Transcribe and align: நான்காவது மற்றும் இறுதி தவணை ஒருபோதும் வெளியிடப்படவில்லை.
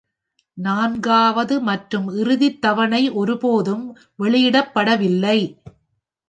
நான்காவது 0.57 1.61
மற்றும் 1.61 2.07
இறுதி 2.15 2.49
தவணை 2.59 3.09
ஒருபோதும் 3.13 3.85
வெளியிடப்படவில்லை. 4.19 5.37